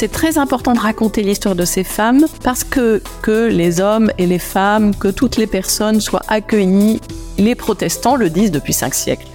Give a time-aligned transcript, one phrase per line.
[0.00, 4.26] c'est très important de raconter l'histoire de ces femmes parce que que les hommes et
[4.26, 7.02] les femmes, que toutes les personnes soient accueillies.
[7.36, 9.26] Les protestants le disent depuis cinq siècles.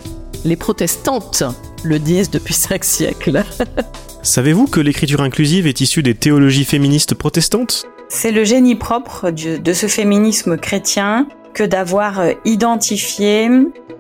[0.44, 1.44] Les protestantes
[1.84, 3.44] le disent depuis cinq siècles.
[4.24, 7.86] Savez-vous que l'écriture inclusive est issue des théologies féministes protestantes?
[8.10, 13.50] C'est le génie propre de ce féminisme chrétien que d'avoir euh, identifié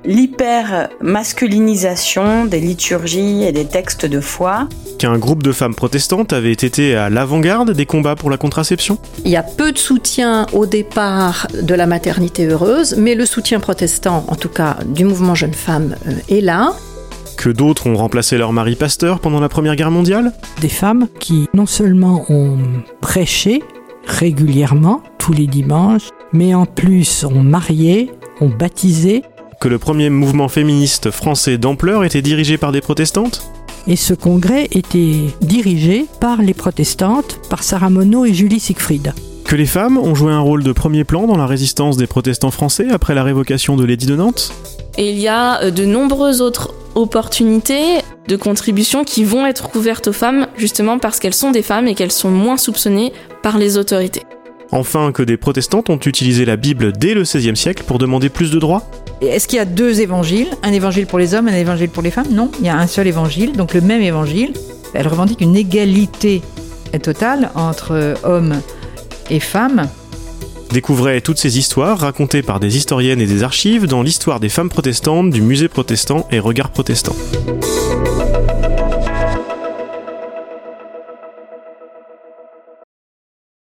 [0.04, 4.68] l'hyper-masculinisation des liturgies et des textes de foi.
[5.00, 9.00] Qu'un groupe de femmes protestantes avait été à l'avant-garde des combats pour la contraception?
[9.24, 13.60] Il y a peu de soutien au départ de la maternité heureuse, mais le soutien
[13.60, 16.74] protestant, en tout cas du mouvement Jeune Femme, euh, est là.
[17.38, 20.34] Que d'autres ont remplacé leur mari pasteur pendant la Première Guerre mondiale?
[20.62, 22.60] Des femmes qui non seulement ont
[23.02, 23.64] prêché
[24.06, 28.12] régulièrement, tous les dimanches, mais en plus ont marié,
[28.42, 29.24] ont baptisé.
[29.60, 33.50] Que le premier mouvement féministe français d'ampleur était dirigé par des protestantes?
[33.88, 39.14] Et ce congrès était dirigé par les protestantes, par Sarah Monod et Julie Siegfried.
[39.46, 42.52] Que les femmes ont joué un rôle de premier plan dans la résistance des protestants
[42.52, 44.54] français après la révocation de l'édit de Nantes?
[45.00, 50.08] Et il y a euh, de nombreuses autres opportunités de contribution qui vont être ouvertes
[50.08, 53.12] aux femmes justement parce qu'elles sont des femmes et qu'elles sont moins soupçonnées
[53.42, 54.22] par les autorités.
[54.76, 58.52] Enfin, que des protestantes ont utilisé la Bible dès le XVIe siècle pour demander plus
[58.52, 58.84] de droits
[59.22, 60.50] Est-ce qu'il y a deux évangiles?
[60.64, 62.28] Un évangile pour les hommes, un évangile pour les femmes?
[62.30, 64.52] Non, il y a un seul évangile, donc le même évangile.
[64.94, 66.42] Elle revendique une égalité
[67.02, 68.56] totale entre hommes
[69.30, 69.88] et femmes.
[70.72, 74.70] Découvrez toutes ces histoires racontées par des historiennes et des archives dans l'histoire des femmes
[74.70, 77.16] protestantes du musée protestant et regard protestant.